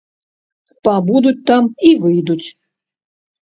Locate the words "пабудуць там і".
0.87-1.93